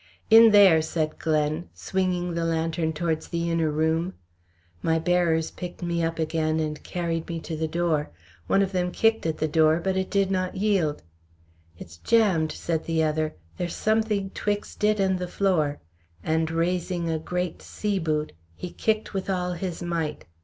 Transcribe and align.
"In 0.31 0.49
there!" 0.49 0.81
said 0.81 1.19
Glen, 1.19 1.69
swinging 1.75 2.33
the 2.33 2.43
lantern 2.43 2.91
towards 2.91 3.27
the 3.27 3.51
inner 3.51 3.69
room. 3.69 4.15
My 4.81 4.97
bearers 4.97 5.51
picked 5.51 5.83
me 5.83 6.03
up 6.03 6.17
again 6.17 6.59
and 6.59 6.81
carried 6.81 7.27
me 7.29 7.39
to 7.41 7.55
the 7.55 7.67
door. 7.67 8.09
One 8.47 8.63
of 8.63 8.71
them 8.71 8.91
kicked 8.91 9.27
at 9.27 9.37
the 9.37 9.47
door, 9.47 9.79
but 9.79 9.95
it 9.95 10.09
did 10.09 10.31
not 10.31 10.55
yield. 10.55 11.03
"It's 11.77 11.97
jammed," 11.97 12.51
said 12.51 12.85
the 12.85 13.03
other, 13.03 13.35
"there's 13.57 13.75
some 13.75 14.01
thing 14.01 14.31
'twixt 14.31 14.83
it 14.83 14.99
and 14.99 15.19
the 15.19 15.27
floor," 15.27 15.79
and 16.23 16.49
raising 16.49 17.07
a 17.07 17.19
great 17.19 17.61
sea 17.61 17.99
boot, 17.99 18.31
he 18.55 18.71
kicked 18.71 19.13
with 19.13 19.29
all 19.29 19.53
his 19.53 19.83
might. 19.83 20.25